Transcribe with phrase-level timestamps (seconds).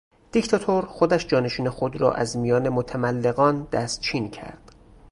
[0.31, 4.71] دیکتاتور خودش جانشین خود را از میان متملقان دستچین کرد.